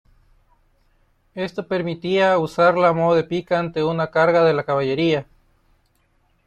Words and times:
Esto 1.35 1.67
permitía 1.67 2.39
usarla 2.39 2.87
a 2.87 2.91
modo 2.93 3.13
de 3.15 3.23
pica 3.23 3.59
ante 3.59 3.83
una 3.83 4.09
carga 4.09 4.43
de 4.43 4.51
la 4.53 4.63
caballería. 4.63 5.27